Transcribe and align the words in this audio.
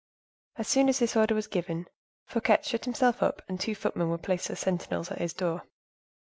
As 0.55 0.67
soon 0.67 0.89
as 0.89 0.97
this 0.97 1.15
order 1.15 1.35
was 1.35 1.45
given, 1.45 1.87
Fouquet 2.25 2.57
shut 2.63 2.85
himself 2.85 3.21
up, 3.21 3.43
and 3.47 3.59
two 3.59 3.75
footmen 3.75 4.09
were 4.09 4.17
placed 4.17 4.49
as 4.49 4.59
sentinels 4.59 5.11
at 5.11 5.19
his 5.21 5.31
door. 5.31 5.61